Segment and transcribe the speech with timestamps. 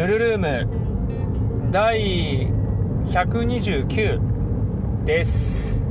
[0.00, 0.66] ヌルルーム
[1.70, 2.48] 第
[3.04, 5.84] 129です。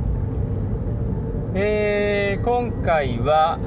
[1.54, 3.60] えー、今回は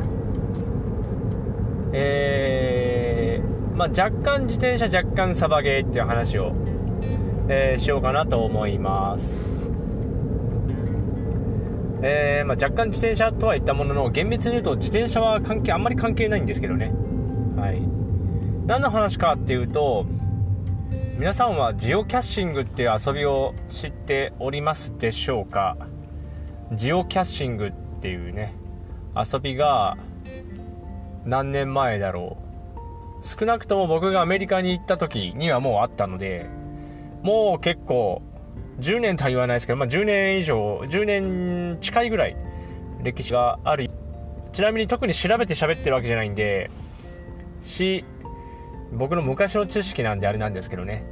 [1.94, 6.52] えー、まあ、若干自転車若干サバゲーっていう話を、
[7.48, 9.58] えー、しようかなと思います。
[12.02, 16.92] えー、まあ、若干自転車とは言ったものの厳密に言うと自転車は関係あんまり関係ないんですけどね。
[17.56, 17.82] はい。
[18.68, 20.06] 何の話かっていうと
[21.16, 25.78] 皆さんはジオキャッシングっていう遊びを知っておりますでしょうか？
[26.74, 28.56] ジオキャッシングっていうね
[29.16, 29.96] 遊びが
[31.24, 32.38] 何年前だろ
[33.22, 33.24] う？
[33.24, 36.48] 少なくとも僕がアメリカに行った時にはもうあったので
[37.22, 38.24] もう結構
[38.80, 42.36] 10年とは言わないですけど、まあ、10年以上10年近いぐらい
[43.04, 43.90] 歴史がある。
[44.52, 46.70] ちなみに特に調べて喋ってるわけじゃないんで
[47.62, 48.04] し
[48.94, 51.04] 僕の昔の知識なんであれなんですけどね。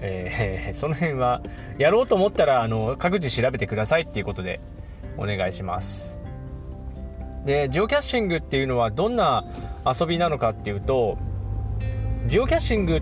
[0.00, 1.42] えー、 その辺は
[1.78, 4.60] やろうと思ったらあの各自調べてくださいっていうことで
[5.16, 6.20] お願いします。
[7.44, 9.44] でジオキャッシングっていうのはどんな
[9.84, 11.18] 遊びなのかっていうと
[12.26, 13.00] ジオキャッシング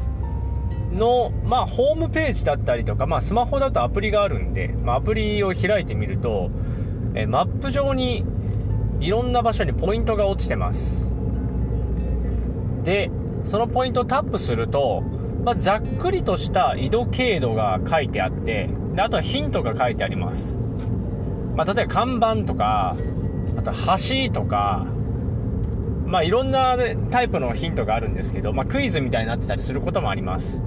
[0.92, 6.50] の、まあ、ホームページだったりとか、まあ、スマホだとアプリがあるんで、まあ、アプリを開いてみると、
[7.14, 8.24] えマップ上に
[9.00, 11.14] いろんな場所にポイントが落ちてます。
[12.82, 13.10] で
[13.44, 15.02] そのポイントをタップすると、
[15.44, 20.56] まあ、ざっくりとした緯度経度が書いてあってであとはヒントが書いてあります、
[21.56, 22.96] まあ、例えば看板とか
[23.56, 24.86] あと橋とか
[26.06, 26.76] まあいろんな
[27.10, 30.62] タイプのヒントがあるんですけど、まあ、クイズみたいになってたりすることもあります。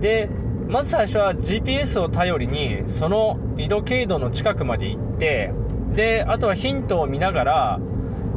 [0.00, 0.30] で
[0.66, 5.52] まず最初は GPS を頼りにその緯度経度の近くまで行って
[5.92, 7.80] であとはヒントを見ながら、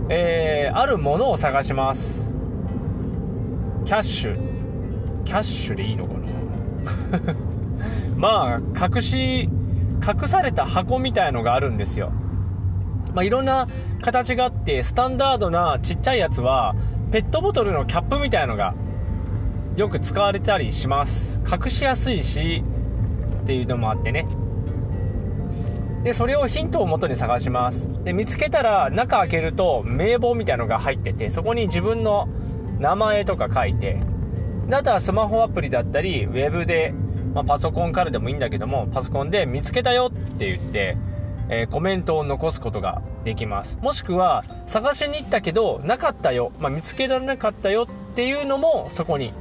[0.09, 2.32] えー、あるものを探します。
[3.85, 5.23] キャッシュ。
[5.25, 7.35] キャッシュでいいのかな？
[8.17, 9.49] まあ隠し
[10.05, 12.11] 隠された箱みたいのがあるんですよ。
[13.13, 13.67] まあ、いろんな
[14.01, 16.75] 形があってスタンダードなちっちゃいやつは
[17.11, 18.73] ペットボトルのキャップみたいのが
[19.75, 21.41] よく使われたりします。
[21.49, 22.63] 隠しやすいし
[23.43, 24.25] っていうのもあってね。
[26.03, 27.91] でそれをヒントを元に探します。
[28.03, 32.27] で見つけたら中開けると名簿みたいのが入っててそこに自分の
[32.83, 33.99] 名前とか書いて
[34.67, 36.93] であとはスマホアプリだったりウェブで、
[37.33, 40.97] まあ、パソコンからでもいいんだけどもパソコンで見つけたよって言って
[41.49, 43.77] えー、コメントを残すことができます。
[43.81, 49.33] もしくは探しに行ったけどなかったよ、まあ、見つけられなかったよっていうのもそこに、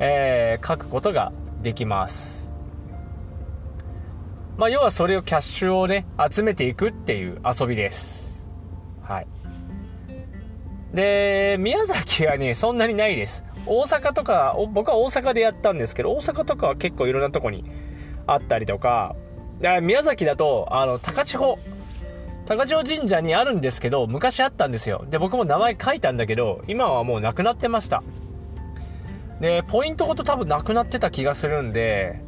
[0.00, 2.50] えー、書くことができます。
[4.56, 8.48] まあ、要はそれをキャッシュをね集めていくっていう遊びです。
[9.02, 9.26] はい。
[10.94, 13.44] で宮崎はねそんなにないです。
[13.66, 17.64] 大阪とか僕は大阪でやったんですけど大阪とかは結構いろんなとこに
[18.26, 19.14] あったりとか
[19.82, 21.58] 宮崎だとあの高千穂。
[22.46, 25.04] 高千穂神社にあるんですけど昔あったんですよ。
[25.10, 28.02] で僕も名前書いたんだけど今はもうなくなってました。
[29.40, 32.22] でポイントごと多分なくなってた気がするんで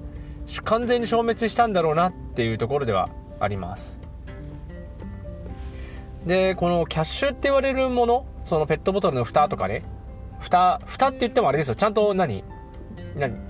[0.65, 3.09] 完全に消滅したんだろうなっていうところでは
[3.41, 3.99] あります。
[6.27, 9.85] でこのキャッシュって言われるものそのペットボトルの蓋とかね。
[10.41, 11.77] 蓋蓋って言ってもあれですよ。
[11.77, 12.43] ちゃんと何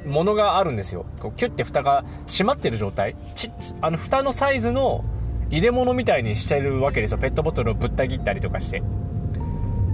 [0.04, 1.06] ものがあるんですよ。
[1.20, 3.16] こうキュッて蓋が閉まってる状態。
[3.34, 3.50] ち
[3.80, 5.02] あの蓋のサイズの
[5.48, 7.18] 入れ物みたいにしてるわけですよ。
[7.18, 8.82] ペットボトルをぶった切ったりとかして。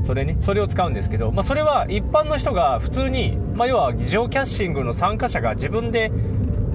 [0.02, 0.38] それね。
[0.40, 6.10] それを使うんですけど、まあ、それは一般の人が普通に、まあ、要はジオキャッシングの参加者が自分で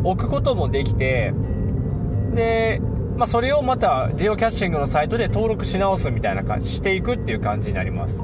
[0.06, 1.34] 置くこともできて
[2.34, 2.81] で、
[3.22, 8.24] まあ、それをまたジオキャッシングのサイトで登録し直すみたいな感じしていくっていう感じになります。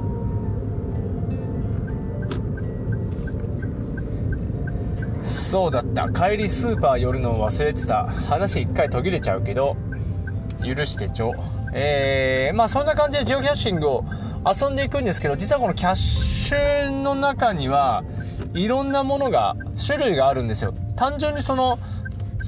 [5.22, 6.09] そうだった。
[6.09, 8.08] 帰りスーパー寄るのを忘れてた。
[8.08, 9.78] 話一回途切れちゃうけど
[10.66, 11.35] 許してちょ。
[11.74, 14.05] えー、まあそんな感じでジオキャッシングを
[14.52, 18.03] 遊んでいくんですけど実はこのキャッシュの中には
[18.55, 19.55] いろんなものが
[19.85, 20.73] 種類があるんですよ。
[20.96, 21.78] 単純にその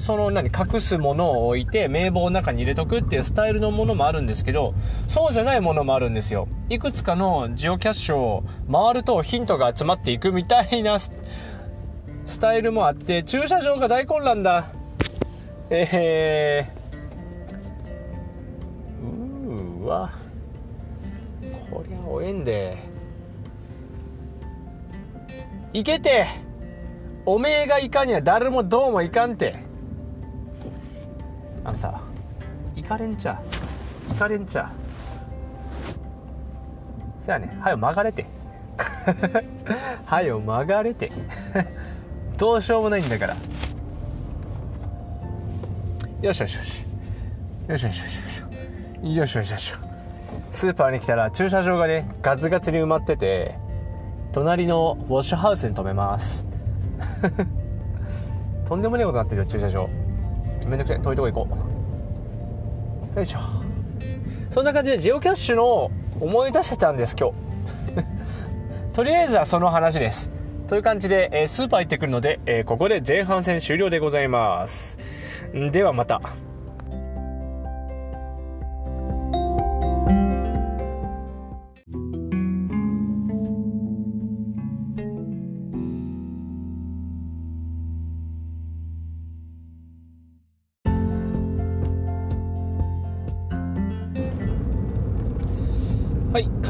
[0.00, 4.74] その何隠すものを置いて名簿を中に入れとくっていうスタイルのものもあるんですけど
[5.06, 6.48] そうじゃないものもあるんですよ。
[6.70, 11.10] いくつかのジオキャッシュを回るとヒントが集まっていくみたいなス
[12.40, 14.72] タイルもあって駐車場が大混乱だ。
[15.68, 20.12] えー、うーわ。
[21.70, 22.78] こりゃおえんで。
[25.74, 26.26] 行けて。
[27.26, 29.69] おめえがいかには誰もどうもいかんて。
[31.64, 32.00] あのさ
[32.74, 33.40] 行かれんちゃ
[34.08, 34.70] 行かれんちゃ
[37.20, 37.54] そやね。
[37.60, 38.26] はよ曲がれて。
[40.06, 41.12] はよ曲がれて。
[42.38, 43.36] どうしようもないんだから。
[46.22, 46.40] よし。
[46.40, 46.86] よしよし
[47.68, 48.00] よしよし。
[49.02, 49.74] よしよしよしよし。
[50.50, 53.54] スーパーに来たら駐車場がねガツガツに埋まってて
[54.32, 56.46] 隣のウォッシュハウスに止めます。
[58.66, 59.99] とんでもねえことになってるよ駐車場。
[60.70, 61.02] めんどくさい。
[61.02, 61.48] 遠いとこ行こ
[63.12, 63.16] う。
[63.16, 63.38] よいしょ。
[64.50, 65.90] そんな感じでジオキャッシュの
[66.20, 67.34] 思い出してたんです今日。
[68.94, 70.30] とりあえずはその話です。
[70.68, 74.98] という感じで、えー、スーパー行ってくるので、えー、ここで前半戦終了でございます。
[75.72, 76.20] ではまた。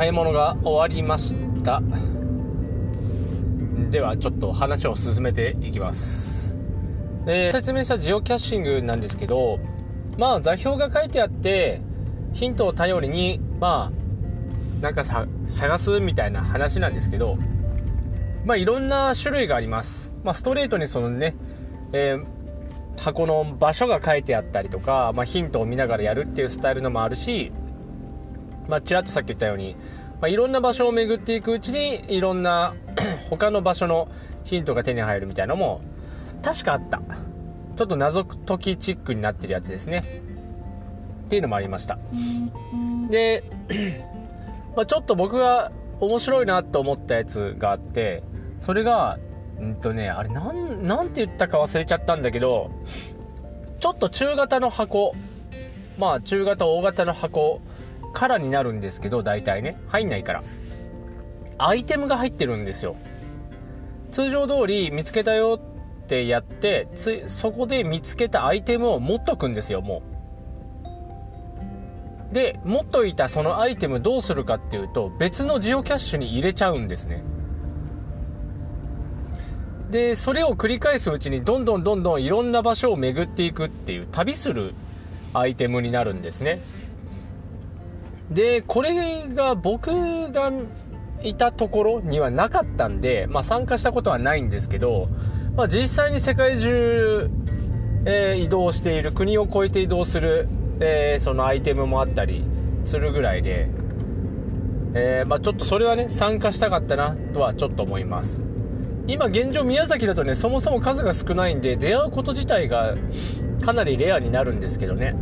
[0.00, 1.82] 買い物が終わりました。
[3.90, 6.56] ではちょっと話を進めていきます。
[7.26, 9.60] で説明したジオキャッシングなんですけど
[10.16, 11.82] まあ座標が書いてあって
[12.32, 17.36] ヒントを頼りにまあなんかさ探すみたいな話なんですけど
[18.46, 20.14] まあいろんな種類があります。
[20.24, 21.36] まあストレートにそのね、
[21.92, 22.24] えー、
[22.98, 27.52] 箱の場所が書いてあったりとか、まあ、ヒントを見ながらやるっていうスタイルのもあるし
[28.70, 29.76] まあ、ちらっとさっき言ったように、
[30.20, 32.74] まあ、いろんな場所を巡っていくうちにいろんな
[33.28, 34.08] 他の場所の
[34.44, 35.82] ヒントが手に入るみたいなのも
[36.42, 37.02] 確かあった。
[37.76, 40.04] ちょっと謎解きチックになってるやつですね。
[41.26, 41.98] っていうのもありました。
[43.10, 43.42] で、
[44.76, 48.22] まあ、ちょっと僕が面白いなと思ったやつがあって
[48.58, 49.18] それが
[49.58, 52.70] うんとねあれなんなんて言ったか忘れちゃったんだけど
[53.80, 55.14] ちょっと中型の箱。
[55.98, 57.60] まあ中型大型の箱
[58.12, 59.80] からになるんですけど大体ね。
[59.88, 60.42] 入んないから。
[61.58, 62.96] アイテムが入ってるんですよ。
[64.12, 65.60] 通常通り見つけたよ
[66.02, 66.88] ってやって
[67.26, 70.02] そこで見つけたアイテムを持っとくんですよも
[72.30, 72.34] う。
[72.34, 77.22] で持っといたそのアイテムどうするかっていうと別のジオキャッシュに入れちゃうんですね。
[79.90, 84.74] でそれを繰り返すうちにどんどんどんどんいろんな場所を巡っていくっていう旅する
[85.34, 86.60] アイテムになるんですね。
[88.30, 89.90] で、これが僕
[90.30, 90.52] が
[91.22, 95.08] いたところにはなかったんで、まあ参加したことはないんですけど、
[95.56, 97.28] まあ実際に世界中、
[98.04, 100.48] えー、移動している、国を越えて移動する、
[100.80, 102.44] えー、そのアイテムもあったり
[102.84, 103.68] するぐらいで、
[104.94, 108.42] えー、まあちょっとそれはね、参加したかったなとはちょっと思います。
[109.08, 112.94] 今現状宮崎だとね、そもそも数が少ないんで、出会うこと自体が
[113.64, 115.16] かなりレアになるんですけどね。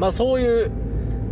[0.00, 0.70] まあそういう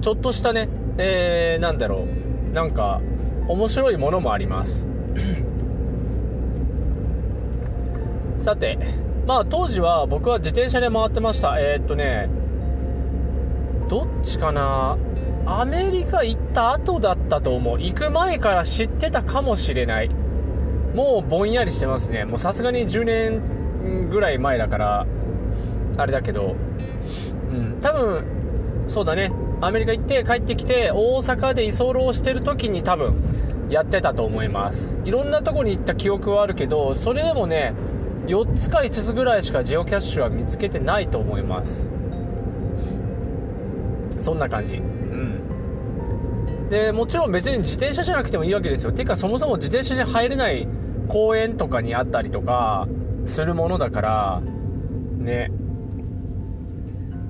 [0.00, 0.68] ちょっとしたね、
[0.98, 2.06] えー、なんだろ
[2.50, 3.00] う、なんか、
[3.48, 4.86] 面白いものもあります。
[8.38, 8.78] さて、
[9.26, 11.58] まあ当時は僕は自転車で回ってました。
[11.58, 12.28] えー、っとね、
[13.88, 14.96] どっちかな
[15.46, 17.80] アメリカ行った後だったと思う。
[17.80, 20.10] 行く前から知ってたかもしれない。
[20.94, 22.24] もうぼんやりしてますね。
[22.24, 25.06] もうさすがに10年ぐらい前だから、
[25.96, 26.56] あれだけど、
[27.52, 28.24] うん、多分、
[28.88, 29.32] そうだね。
[29.60, 33.14] アメリカ行って帰ってきて大阪で居候してる時に多分
[33.70, 34.96] やってたと思います。
[35.04, 37.74] いろんなとこに行った記憶はあるけどそれでもね
[38.26, 41.90] 4つか5つぐらいしかジオキャッシュは見つけてないと思います。
[44.18, 44.76] そんな感じ。
[44.76, 46.68] うん。
[46.70, 48.92] でもちろん別に自転車じゃなくてもいいわけですよ。
[48.92, 50.66] てかそもそも自転車に入れない
[51.08, 52.88] 公園とかにあったりとか
[53.24, 54.42] するものだから
[55.18, 55.50] ね。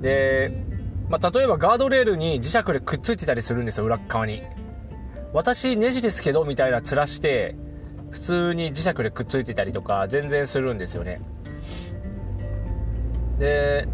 [0.01, 0.65] で
[1.09, 4.41] まあ、例えばガードレールに磁石でくっついてたりするんですよ、裏側に。
[5.33, 7.55] 私ネジですけど、みたいな面して、
[8.09, 11.21] 普通に磁石でくっついてたりとか、全然するんですよね。
[13.37, 13.87] で、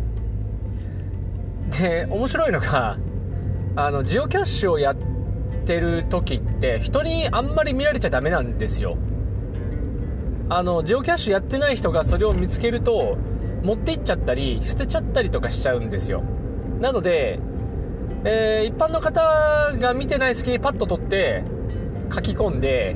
[1.79, 2.97] で、面白いのが、
[3.75, 4.95] あの、ジオキャッシュをやっ
[5.65, 8.97] てる時って、人にあんまり見られちゃダメなんですよ。
[10.49, 13.17] あの、ジオキャッシュやってない人がそれを見つけると、
[13.63, 16.23] 持って行っちゃったり、捨てちゃったりとかしちゃうんですよ。
[16.81, 17.39] なので、
[18.25, 19.21] えー、一般の方
[19.77, 21.43] が見てない隙にパッと取って
[22.13, 22.95] 書き込んで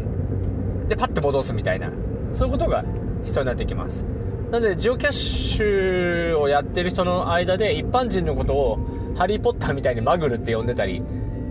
[0.90, 1.92] でパッと戻すみたいな
[2.34, 2.84] そういうことが
[3.24, 4.06] 必要になってきます。
[4.52, 8.80] なのでジオキャッシュをやってる人の間で一般人のことを
[9.18, 11.02] ハリー・ポッターみたいにマグルって呼んでたり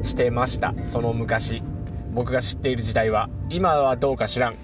[0.02, 0.74] してました。
[0.84, 1.62] その昔。
[2.12, 3.28] 僕が知っている時代は。
[3.48, 4.54] 今はどうか知らん。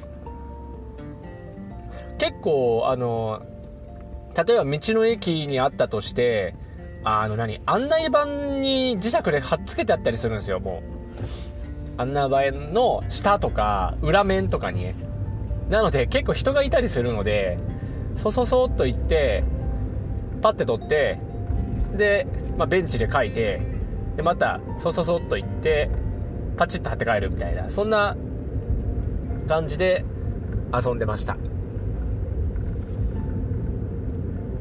[2.18, 3.42] 結構あの
[4.36, 6.54] 例えば道の駅にあったとして
[7.04, 7.60] あの何？
[7.66, 10.82] 案内板に磁石で貼っつけてあったりするんですよ、も
[11.96, 12.00] う。
[12.02, 14.94] 穴場の下とか裏面とかに。
[15.70, 17.56] なので結構人がいたりするので
[18.16, 19.44] そそそっと行って
[20.42, 21.20] パッて取って
[21.94, 22.26] で、
[22.58, 23.60] まあ、ベンチで書いて
[24.16, 25.88] でまたそそそっと行って
[26.56, 28.16] パチッと貼って帰るみたいなそんな
[29.46, 30.04] 感じで
[30.74, 31.36] 遊んでました。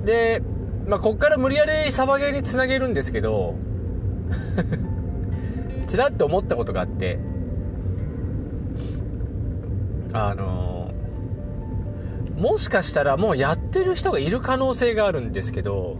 [0.06, 0.42] で、
[0.90, 3.54] まあ、こっから無理やりサバゲーにつなげるんですけど
[5.88, 7.20] ちらっと思ったことがあって
[10.12, 10.92] あの
[12.36, 15.98] もしかしたらもうやってる人がいる可能性があるんですけど、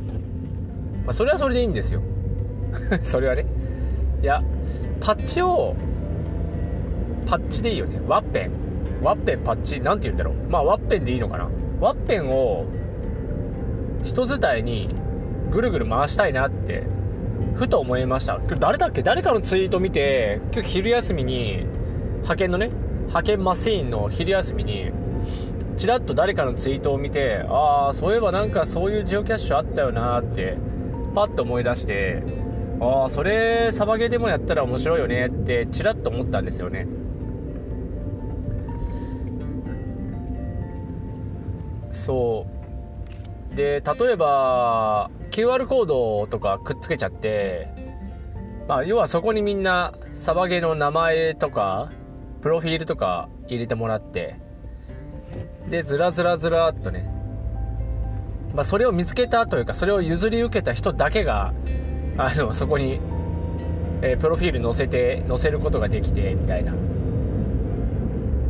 [1.06, 2.02] まあ、それはそれでいいんですよ。
[3.04, 3.46] それはね。
[4.24, 4.42] いや
[5.02, 5.76] パッチを
[7.28, 8.02] パッチでいいよね。
[8.08, 8.52] ワッペン。
[9.04, 10.36] ワッペンパッチ何て言うんだろう。
[10.50, 11.50] まあワッペンでいいのかな。
[11.82, 12.66] ワッペンを
[14.04, 14.90] 人伝いに
[15.52, 16.84] ぐるぐる回したいなって
[17.56, 18.40] ふと思いました。
[18.60, 19.02] 誰だっけ？
[19.04, 21.66] 誰かのツイート見て今日昼休みに
[22.18, 22.70] 派遣のね
[23.08, 24.92] 派遣マシーンの昼休みに
[25.78, 30.58] ちらっと誰かのツイートを見てああそういえばなんかそういうジオキャッシュあったよなって
[31.16, 32.24] パッと思い出して
[32.80, 36.88] ああそれサバゲーでもやったら面白いよねってちらっと思ったんですよね。
[41.92, 42.59] そう。
[43.60, 47.68] で例えば QR コードとかくっつけちゃって
[48.70, 51.92] まあ要はそこにみんなサバゲの名前とか
[52.40, 54.40] プロフィールとか入れてもらって
[55.68, 57.14] でずらずらずらっとね。
[58.56, 61.54] まあ、それを見つけたというかそれを譲り受けた人だけが
[62.18, 63.00] あのそこに、
[64.02, 66.74] えー、プロフィール載せて載せることができてみたいな。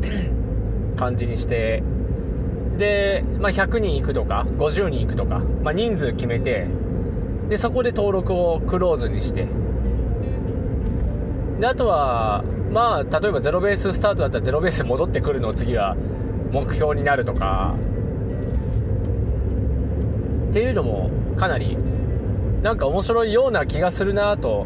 [0.96, 1.82] 感じにして
[2.80, 6.66] で、まあ、100人行くとか50人行くとか、まあ、人数決めて
[7.50, 9.48] でそこで登録をクローズにして。
[11.60, 15.98] であとはまあ例えばゼロベーススタートだったらゼロベース戻ってくるのを次は
[16.52, 17.76] 目標になるとか。
[20.50, 21.78] っていうのもかなり
[22.64, 24.66] なんか面白いような気がするなと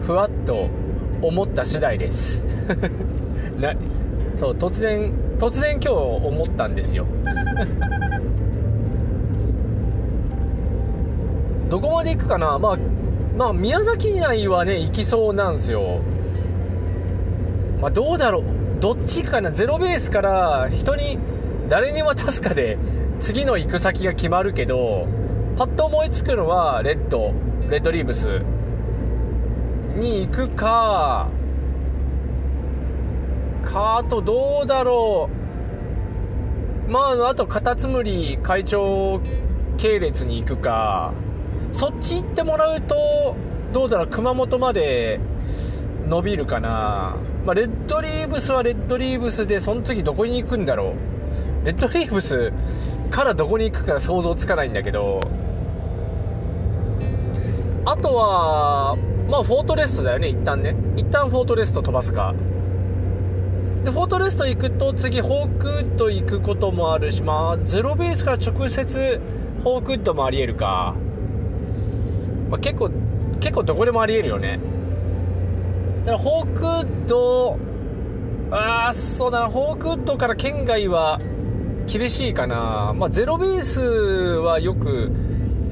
[0.00, 0.68] ふわっと
[1.22, 2.46] 思った次第です。
[3.60, 3.74] な
[4.34, 7.06] そう突然突然今日思ったんですよ。
[11.70, 12.58] どこまで行くかな？
[12.58, 12.78] まあ
[13.38, 16.00] まあ宮崎以内はね行きそうなんですよ。
[17.80, 18.42] まあどうだろう？
[18.80, 19.50] どっちかな？
[19.50, 21.18] ゼロベースから人に
[21.70, 22.76] 誰に渡すかで
[23.18, 25.06] 次の行く先が決まるけど
[25.56, 27.32] パッと思いつくのはレッド
[27.70, 28.42] レッドリーブス。
[29.96, 31.28] に行くか
[33.60, 35.30] かあとどうだろ
[36.88, 36.90] う。
[36.90, 39.20] まああとカタツムリ会長
[39.78, 41.12] 系列に行くか。
[41.72, 43.36] そっち行ってもらうと
[43.72, 44.06] どうだろう。
[44.08, 45.20] 熊本まで
[46.08, 50.94] 伸びるかな、まあ、レッドリーブスはレッドリーブスでその次どこに行くんだろ
[51.62, 51.66] う。
[51.66, 52.52] レッドリーブス
[53.10, 55.20] からどこに行くか想像つかないんだけど。
[57.84, 58.96] あとは
[59.28, 60.74] まあフォートレストだよね一旦ね。
[60.96, 62.34] 一旦フォートレスト飛ばすか。
[63.84, 69.20] でフォートレスト行くと次ホークウッド行くこともあるしまあゼロベースから直接
[69.64, 70.94] ホークウッドもありえるか、
[72.50, 72.90] まあ、結構
[73.40, 74.60] 結構どこでもありえるよね。
[76.00, 77.58] だからホークウッド
[78.50, 79.48] ああそうだな。
[79.48, 81.18] ホークウッドから県外は
[81.86, 82.92] 厳しいかな。
[82.94, 85.10] まあゼロベースはよく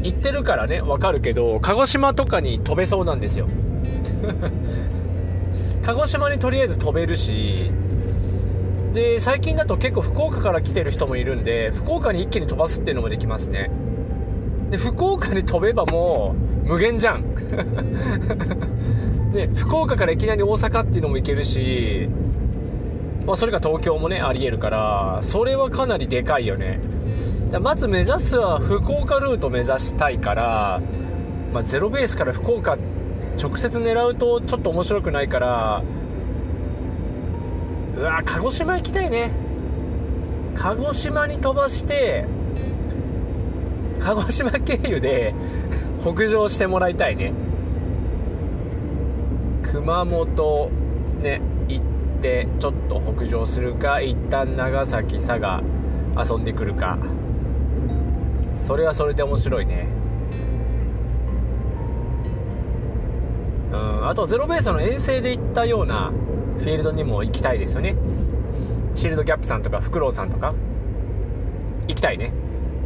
[0.03, 0.81] 行ってるからね。
[0.81, 3.49] 分かるけど鹿児島とかに飛べそうなんですよ。
[5.85, 7.71] 鹿児島にとりあえず飛べるし
[8.99, 13.71] で最近だと結構福岡から来てる人もいるんで福岡に一気に飛ばすっていうのもできますね。
[14.71, 17.23] で福岡に飛べばもう無限じゃん。
[19.33, 22.09] で福岡からいきなり大阪っていうのも行けるし、
[23.25, 26.81] まあ、それが東京もねありえるからそれはかなりでかいよね。
[27.61, 30.81] まず目指すは福岡ルート目指したいから、
[31.55, 32.77] まあ、ゼロベースから福岡
[33.41, 35.83] 直接狙うとちょっと面白くないから
[37.97, 39.31] うわ鹿児島行きたいね。
[40.55, 42.25] 鹿児島に飛ばして
[44.01, 45.35] 鹿児島経由で
[46.01, 47.33] 北上してもらいたいね。
[49.63, 50.71] 熊本
[51.23, 51.85] ね行っ
[52.21, 55.63] てちょっと北上するか一旦長崎佐賀
[56.17, 56.99] 遊んでくるか。
[58.61, 59.87] それはそれで面白いね。
[63.73, 66.11] うんあとゼロベースの遠征で行ったような
[66.59, 67.97] フィールドにも行きたいですよね。
[68.95, 70.55] シールドギャップさんとかフクロウさんとか。
[71.87, 72.33] 行きたいね。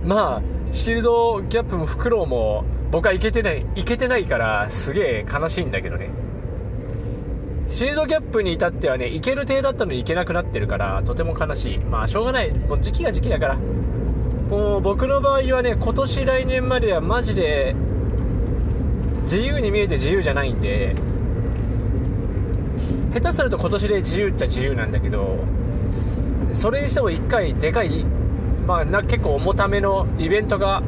[0.05, 6.11] まあシールドギャップもフクロウも僕は行けてない行けてないからすげえ悲しいんだけどね。
[7.69, 11.79] シールドキャップに至ってはねいける程度だったのにいけなくなってるからとても悲しい。
[11.79, 12.52] まあしょうがない。
[12.52, 13.59] もう時期が時期だから。
[14.50, 17.75] もう僕の場合はね今年来年まではマジで
[19.23, 20.95] 自由に見えて自由じゃないんで
[23.14, 25.38] 下手すると今年で自由っちゃ自由なんだけど
[26.52, 28.04] それにしても1回でかい
[28.66, 30.83] まあな結構重ためのイベントが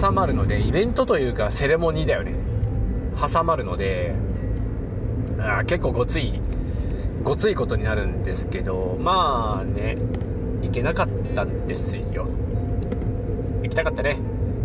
[0.00, 2.34] 挟まるのでイベントというかセレモニーだよね。
[3.20, 4.14] 挟まるので
[5.38, 6.40] あ結構ごつい
[7.22, 9.98] ごついことになるんですけどまあね
[10.62, 12.28] 行けなかったんですよ。
[13.62, 14.18] 行きたかったね。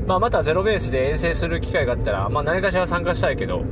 [0.06, 3.64] まあまたゼロベースで遠征する機会があったらまあ何かしら参加したいけど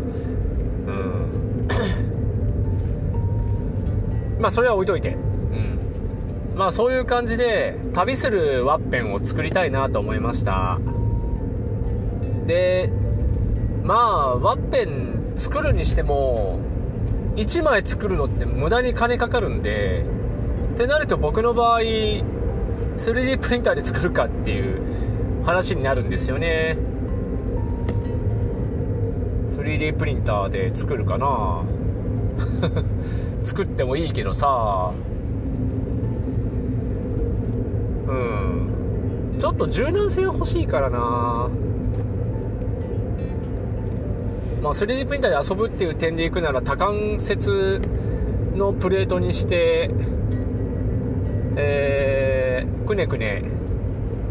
[4.39, 5.09] まあそれは置いといて。
[5.09, 5.79] うん。
[6.55, 10.79] まあそういう感じで旅するワッペンを作りたいなと思いました。
[12.45, 12.91] で
[13.83, 16.59] まあワッペン作るにしても
[17.35, 20.05] 1枚作るのって無駄に金かかるんで
[20.73, 24.81] ってなると僕の場合 3D プリンターで作るかっていう
[25.43, 26.77] 話になるんですよね。
[29.49, 31.63] 3D プリンターで作るかな
[33.45, 34.91] 作ってもいいけどさ。
[38.07, 39.35] うん。
[39.39, 41.49] ちょっと柔軟性欲しいからな。
[44.61, 47.79] まあ、3D プリンターで遊ぶっていう点でいくなら多関節
[48.55, 49.91] のプレートにして
[51.55, 53.43] えー、くねくね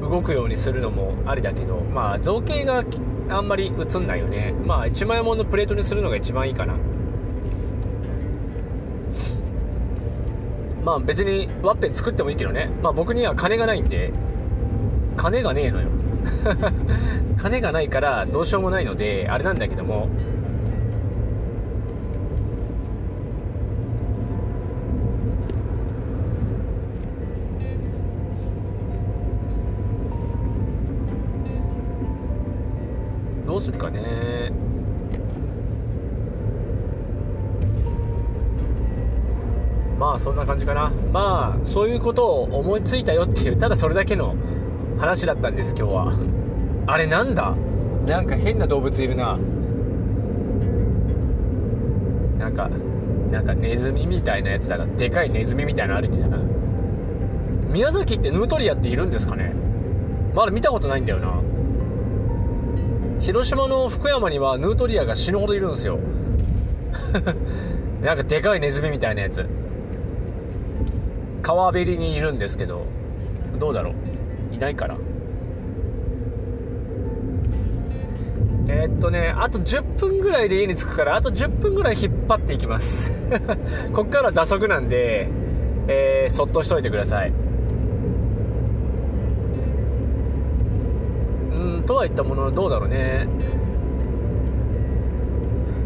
[0.01, 2.85] 動くようにするのもありだけどまあ造形が
[3.29, 4.53] あんまり映んないよね。
[4.67, 6.75] まあ1万円ものプレートにするのが一番いいかな。
[10.85, 12.71] まあ別にワッペン作ってもいいけどね。
[12.83, 14.13] まあ僕には金がないんで。
[15.17, 15.89] 金がねえのよ。
[17.39, 20.09] 金がないからどうしようもないのであれなんだけども。
[33.47, 34.34] どうするかね。
[40.15, 40.93] まあそんな感じかな。
[41.13, 44.37] まあそういうことを思いついたよっていうただそれだけの
[44.97, 46.15] 話だったんです今日は。
[46.87, 47.57] あれなんだ？
[48.07, 49.37] なんか変な動物いるな。
[52.39, 52.71] なんか
[53.33, 54.87] なんかネズミみたいなやつだな。
[54.87, 56.39] でかいネズミみたいなの歩いてたな。
[57.73, 59.53] 宮崎ってヌートリアっているんですかね？
[60.33, 61.33] まだ見たことないんだよな。
[63.19, 65.99] 広島の福山にはヌートリアが死ぬほどいるんですよ。
[68.01, 69.45] なんかでかいネズミみたいなやつ。
[71.45, 72.87] 川べりにいるんですけど
[73.59, 73.93] どうだろ
[74.51, 74.55] う？
[74.55, 74.97] いないから。
[78.67, 83.13] えー、っとねあと10分ぐらいで家に着くからあと10分ぐらい引っ張っていきます。
[83.93, 85.29] こっから打足なんで、
[85.87, 87.33] えー、そっとしといてください。
[91.53, 93.29] うんとはいったものどうだろうね。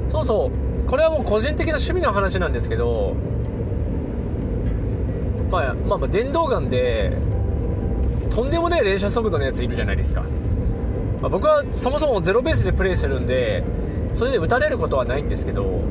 [0.08, 0.52] そうそ
[0.84, 0.84] う。
[0.88, 3.16] これはもう個人的な趣味の話なんですけど
[5.50, 7.16] まあ、まあまあ電動ガンで
[8.30, 10.22] とんでもない連射速度のやついるじゃないですか、
[11.20, 13.64] まあ、僕はそもそもゼロベースでプレイするんで
[14.12, 15.82] それで撃たれることはないんですけど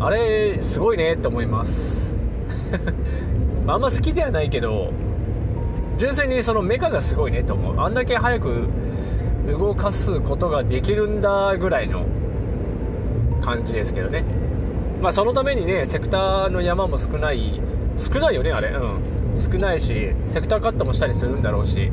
[0.00, 2.14] あれすごいねって思います。
[3.66, 4.92] あんま好きではないけど
[5.98, 7.80] 純粋にそのメカがすごいねと思う。
[7.80, 8.68] あんだけ早く
[9.46, 12.04] 動かすことができるんだぐらいの
[13.42, 14.24] 感じですけどね。
[15.00, 17.60] まあそのためにねセクターの山も少ない
[17.96, 18.68] 少ないよねあれ。
[18.70, 19.00] うん。
[19.36, 21.90] 少ないしセクターカットもしたりするんだろうし。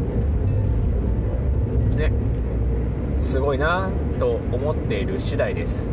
[1.96, 2.12] ね。
[3.20, 3.90] すごいな
[4.20, 5.90] と思っている次第です。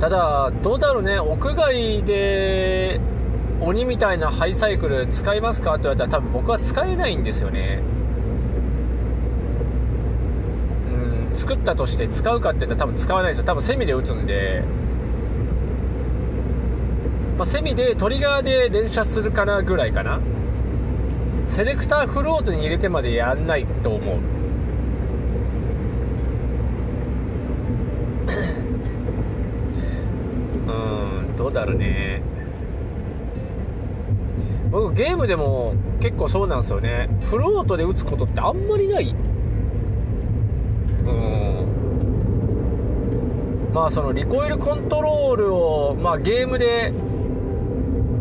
[0.00, 1.18] ただどうだろうね。
[1.18, 3.00] 屋外で
[3.60, 5.74] 鬼みたいなハイサイクル使いますか？
[5.74, 7.80] って言われたら多分僕は使えないんですよね
[10.88, 13.44] うん作ったとして使うかって言ったら多分使わないですよ。
[13.44, 14.62] 多分セミで打つんで。
[17.38, 20.20] まあ、セミでトリガーで連射するかなぐらいかな。
[21.46, 24.16] セレクターフロートに入れてまでやんないと思う。
[30.66, 30.70] う
[31.32, 32.22] んどうだろうね。
[34.70, 37.10] 僕ゲームでも結構そうなんですよね。
[37.24, 39.14] フロートで打つことってあんまりない。
[41.06, 41.32] うん。
[43.74, 46.92] まあそのリコイルコントロールを、まあ、ゲームで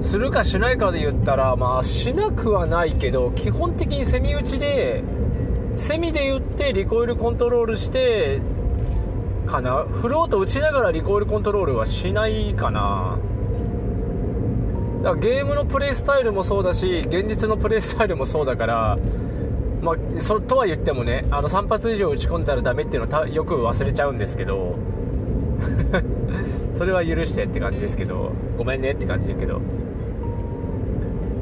[0.01, 5.03] するかしないかで言ったらまあしなくはないけど基本的にセミ打ちで
[5.75, 8.41] セミで言ってリコイルコントロールして
[9.45, 13.17] かなフルオート打ちながらリコールコントロールはしないかな。
[15.03, 18.97] だからゲームのプレイスタイルもそうだし現実のプレイスタイルもそうだから
[19.81, 24.75] まあ、そとは言ってもねあの3発以上打ち込んだらダメっていうのをよく忘れちゃうんですけど
[26.73, 29.59] それは許してって感じですけどごめんねって感じだけど。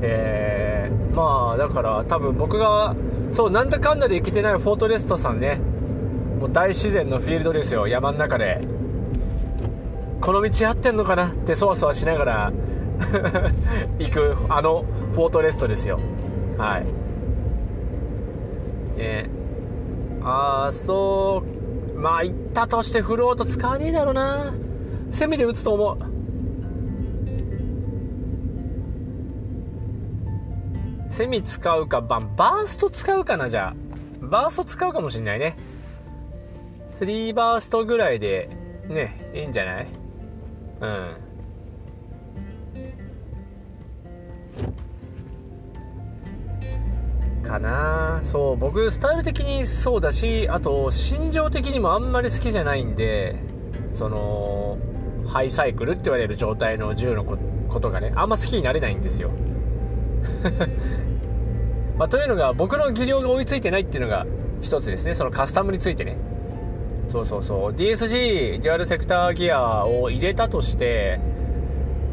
[0.02, 2.96] えー、まあだから多分僕が
[3.34, 5.60] そうなんだかんだで行けてないフォートレストさんね
[6.40, 8.62] もう大自然のフィールドですよ山の中で。
[10.22, 12.54] この道合ってんのかなってそわそわしながら
[14.00, 16.00] 行くあのフォートレストですよ。
[16.58, 17.09] はい。
[19.00, 19.30] ね
[20.22, 21.44] ああそ
[21.96, 24.54] うまあ行ったとしてフロート使わねえだろうな。
[25.12, 25.98] セミで打つと思う。
[31.12, 33.76] セミ使うかババースト使うかなじゃあ。
[34.22, 35.58] バースト使うかもしんないね。
[36.94, 38.50] 3バーストぐらいで
[38.88, 39.88] ねいいんじゃない？
[40.82, 41.16] うん。
[47.50, 48.20] かな。
[48.24, 53.36] そう僕スタイル的にそうだしあと心情的にもあんまり好きじゃないんで
[53.92, 54.78] その
[55.28, 59.32] ハイサイクルって言われる状態の銃のことがねあんま好きになれないんですよ。
[61.98, 64.26] まあ、というのが僕の技量が追いついてないっていうのが
[64.62, 65.16] 一つですね。
[65.16, 66.16] そのカスタムについてね。
[67.08, 67.74] そうそうそう。
[67.74, 71.20] DSG デュアルセクターギアを入れたとして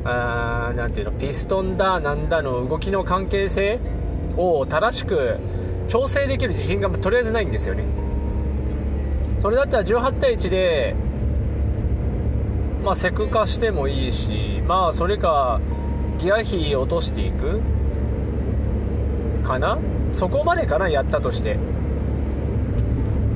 [0.05, 3.79] あーなんていうのピストンだなんだの動きの関係性
[4.37, 5.39] を正しく
[5.89, 7.85] 調整できる自信がとりあえずないんですよね。
[9.39, 10.95] それだったら18対1で
[12.85, 15.61] まあセク化してもいいしまあそれか
[16.19, 17.61] ギア比落としていく
[19.45, 19.79] かな？
[20.13, 20.89] そこまでかな？
[20.89, 21.59] やったとして。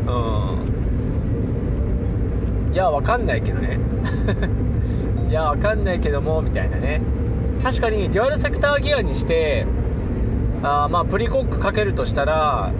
[0.06, 0.10] う
[2.70, 2.72] ん。
[2.72, 3.78] いやわかんないけどね。
[5.30, 7.00] いやわかんないけどもみたいなね。
[7.62, 9.66] 確かにデュアルセクターギアにして
[10.62, 12.72] あまあプリコックかけるとしたら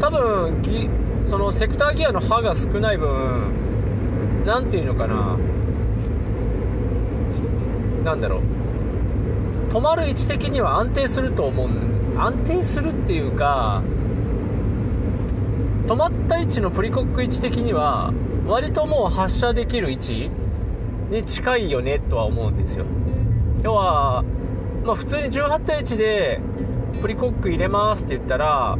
[0.00, 0.88] 多分ギ
[1.26, 5.36] そのセクターギアの刃が少ない分何ていうのかな。
[8.04, 8.40] 何だろう。
[9.70, 11.68] 止まる位置的には安定すると思う
[12.18, 13.82] 安定するっていうか
[15.86, 18.12] 止まった位置のプリコック位置的には
[18.46, 20.30] 割ともう発射できる位置
[21.10, 22.86] に近いよねとは思うんですよ。
[23.62, 24.24] 要は、
[24.84, 26.40] まあ、普通に18対1で
[27.00, 28.78] プリコック入れますって言ったら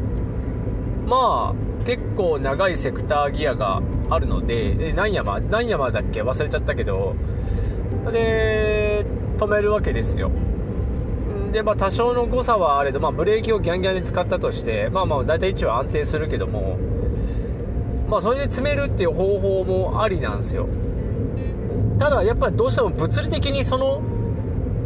[1.06, 6.22] まあ結構長いセクターギアがあるのでで何山何山だっけ？
[6.22, 7.14] 忘れちゃったけど。
[8.12, 9.04] で
[9.36, 10.30] 止めるわけですよ。
[11.52, 16.78] でまあ多少の誤差はあれど、まあ、ブレーキをギャンギャンに使ったとしてまあまあ大体位置は安定するけども
[18.08, 20.68] まあそれで詰めるっていう方法もありなんですよ。
[21.98, 24.02] ただやっぱりどうしても物理的にその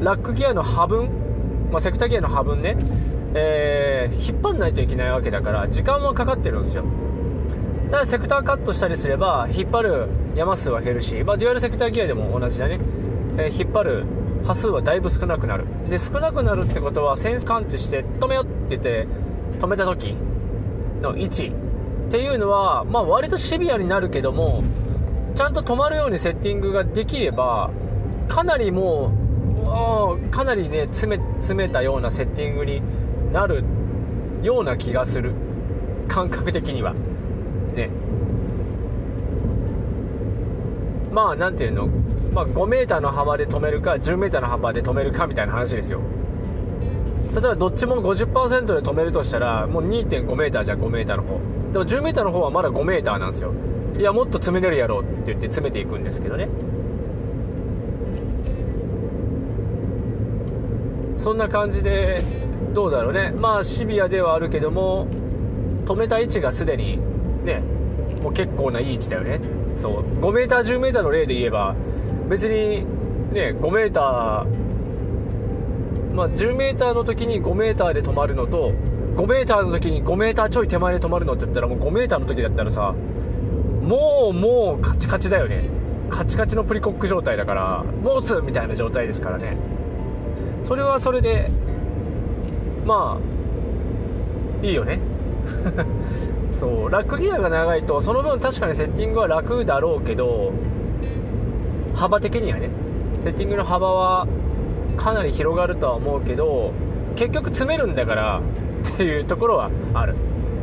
[0.01, 1.09] ラックギアの波分、
[1.71, 2.77] まあ、セクターギアの波分ね
[3.35, 6.85] えー、引っ張んないといけないわけだから時間はかかってるんですよ。
[7.91, 12.81] ただセクターカットしたりすれば引っ張る山数は減るし、まあ、デュアルセクターギアでも同じだね、
[13.37, 14.05] えー、引っ張る
[14.45, 15.67] 波数はだいぶ少なくなる。
[15.89, 19.07] で少なくなるってことはセンス感知して止めよって言って
[19.59, 20.17] 止めた時
[21.01, 21.53] の位置
[22.09, 24.63] っていうのは、まあ、割とシビアになるけども
[25.35, 27.71] ちゃんと止まるようにセッティングができれば
[28.29, 29.13] かなりも
[30.23, 32.83] うかなりね詰め詰めたようなセッティングに
[33.33, 33.65] なる
[34.43, 35.33] ような気がする。
[36.09, 36.93] 感覚的には。
[37.75, 37.89] ね。
[41.11, 41.89] まあ何ていうの、
[42.33, 46.01] まあ、5m の幅で止めるか 10m の幅で止めるかみたいな話ですよ。
[47.33, 51.41] 例えばどっちも50%で止めるとしたらもう 2.5m じゃん 5m の方。
[51.73, 53.53] でも 10m の方はまだ 5m なんですよ。
[53.99, 56.49] いやもっと詰めれるやろうって言って詰めていくんですけどね。
[61.17, 62.21] そんな感じで
[62.73, 63.33] どうだろうね。
[63.37, 65.07] まあシビアではあるけども
[65.85, 66.99] 止めた位置がすでに
[67.45, 67.63] ね
[68.23, 69.41] もう結構ないい位置だよね。
[69.75, 70.05] そう。
[70.21, 71.75] 5m10m の例で言えば
[72.29, 72.85] 別に
[73.33, 73.93] ね 5m
[76.15, 78.73] まあ 10m の時に 5m で止まるのと
[79.15, 82.95] 5m の時に 5m ちょい手前で止まるのって言ったらもう 5m の時だったらさ
[83.83, 85.65] もうもうカチカチだよね。
[86.09, 89.57] カチカチのプリコック状態だからもうつみたいな状態ですからね。
[90.63, 91.51] それはそれで
[92.85, 93.19] ま
[94.63, 95.01] あいいよね。
[96.53, 100.53] そうラックギアが長いとその分確かにセッティングは楽だろうけど
[101.95, 102.71] 幅的にはね。
[103.21, 104.27] セッティングの幅は
[104.97, 106.73] かなり広がるとは思うけど
[107.15, 108.41] 結局詰めるんだから
[108.95, 110.15] っていうところはある。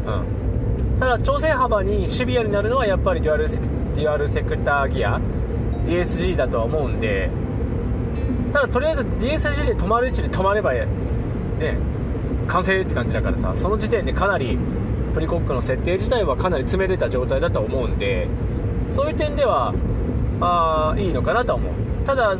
[0.06, 0.98] うん。
[1.00, 3.64] ただ調整幅にシビアになるのはやっぱりデュアルセク
[3.96, 5.20] デュアルセクターギア
[5.86, 7.30] DSG だとは思うんで
[8.52, 10.88] ただとりあえず DSG で止まる位置で止まればね
[12.50, 14.58] 完成って感じだからさその時点でかなり
[15.14, 18.28] プリコックの設定自体はかなり詰めれた状態だと思うんで
[18.90, 19.74] そういう点では
[20.42, 21.74] あいいのかなと思う。
[22.06, 22.34] ただ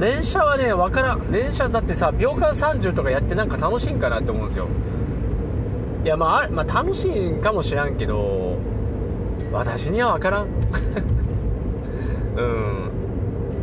[0.00, 1.30] 連射はね分からん。
[1.30, 4.66] 連射だってさ秒間30とかやってなんか楽しいんかなって思うんですよ。
[6.04, 8.58] いやまあ、まあ、楽しいんかもしらんけど
[9.52, 10.48] 私には分からん。
[12.36, 12.90] うん。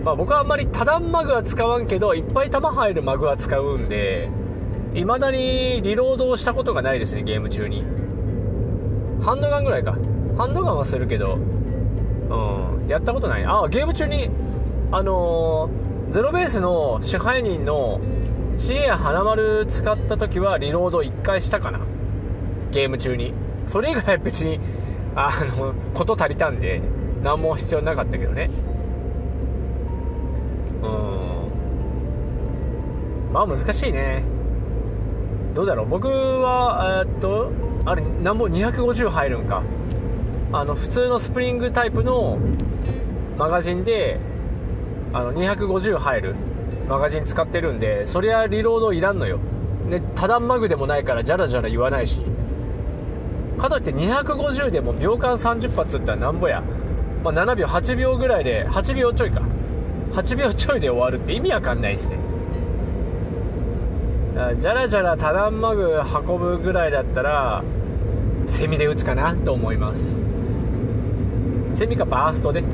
[0.06, 4.30] まあ僕はあんまり多段マグは使わんけどいっぱい弾入るマグは使うんで
[4.94, 7.86] 未だにリロードをしたことがないですねゲーム中に。
[9.22, 9.98] ハンドガンぐらいか。
[10.38, 13.46] ハンドガンはするけどうんやったことない。
[13.46, 14.30] あゲーム中に
[14.92, 18.02] あのー、ゼロベースの支配人の
[18.58, 21.80] CA 花丸使った時はリロード1回したかな。
[22.72, 23.34] ゲーム中に。
[23.68, 24.60] それ以外は別に
[25.16, 26.82] あのこと足りたんで
[27.24, 28.50] 何も必要なかったけどね。
[30.84, 30.88] う
[33.30, 33.34] ん。
[33.34, 34.24] まあ難しいね。
[35.54, 35.88] どうだろう？
[35.88, 37.52] 僕はえっと
[37.86, 39.64] あれなんぼ？250入るんか。
[40.54, 42.38] あの普通のスプリングタイプの
[43.38, 44.20] マガジンで
[45.14, 46.36] あの250入る
[46.90, 49.40] マガジン使ってるんでそりゃリロードいらんのよ。
[49.90, 52.22] で多段マグでもないからジャラジャラ言わないし。
[53.58, 56.64] かといって250でも秒間30発ってったらなんぼや、
[57.24, 59.42] まあ、7秒8秒ぐらいで8秒ちょいか。
[60.14, 62.18] 8秒ちょいで終わるって意味わかんないですね。
[64.54, 67.64] じゃらじゃら多段マグ運ぶぐらいだったら
[68.46, 70.26] セミで撃つかなと思います。
[71.74, 72.62] セミかバーストで。
[72.62, 72.66] うん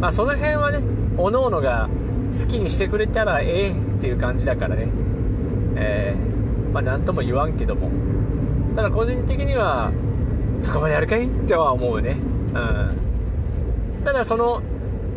[0.00, 0.80] まあその辺はね
[1.16, 1.88] おのおのが
[2.32, 4.88] 好きにしてくれたらええっていう感じだからね。
[5.76, 7.90] えー、まあ何とも言わんけども。
[8.74, 9.92] ただ個人的には
[10.58, 11.26] そこまでやるかい？
[11.26, 12.16] っては思うね。
[12.54, 14.02] うん。
[14.04, 14.62] ただその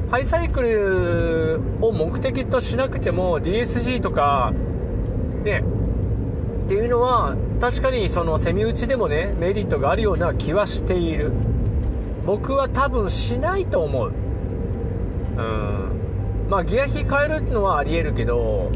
[0.10, 4.54] ハイサイクルを目的としなくても DSG とか
[5.44, 5.64] ね
[6.66, 11.32] っていうのは確かにそのセミ打ちでもねメリットがあるような気はしている。
[12.26, 14.12] 僕は多分しないと思う。
[15.38, 16.48] うん。
[16.50, 18.72] まあギア比変えるのはありえるけど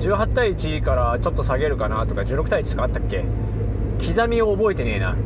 [0.00, 3.24] 18対1からちょっと下げるかなとか16対1とかあったっけ？
[4.06, 5.16] 刻みを覚えてねえな、う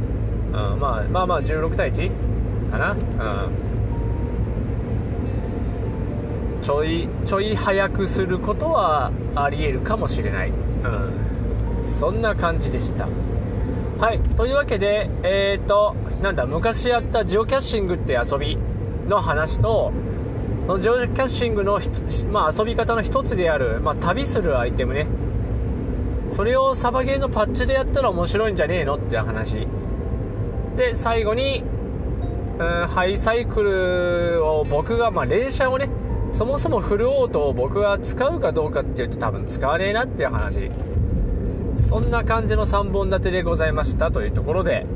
[0.77, 2.93] ん、まあまあまあ16対1かな？
[2.93, 3.72] うん。
[6.63, 13.09] ちょいちょい早くすることはありえるかもしれない、うん、そんな感じでした。
[13.99, 14.21] はい。
[14.37, 18.57] というわけでえっ、ー、となんだ昔やったジオキャッシングって遊び
[19.09, 19.93] の話と
[20.67, 21.81] そのジオキャッシングの、
[22.31, 25.07] まあ、遊び方の一つである、まあ、旅するアイテムね。
[26.31, 29.67] それをサバゲーのパッチでやったら面白いんじゃねえのって話。
[30.77, 31.65] で最後に、
[32.59, 35.89] うん、ハイサイクルを僕が、まあ、連射をね
[36.33, 40.71] そもそもフルオートを僕が使うかどうかっていうと多分使わねえなっていう話。
[41.77, 44.87] そんな感じの3本立てでございましたというところで。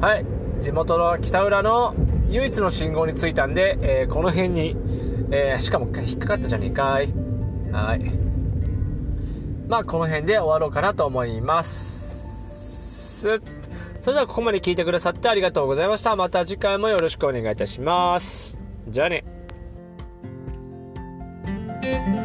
[0.00, 0.24] はい。
[0.60, 1.94] 地元の北浦の
[2.28, 4.76] 唯一の信号に着いたんで、えー、この辺に、
[5.30, 7.12] えー、しかも引っかかったじゃねえかい。
[7.72, 8.00] はい。
[9.68, 13.22] まあこの辺で終わろうかなと思います。
[13.22, 13.40] それ
[14.14, 16.14] ではここまで聞いてくださってありがとうございました。
[16.14, 18.60] また次回もよろしくお願いいたします。
[18.88, 19.33] じゃあね。
[21.84, 22.23] Thank you.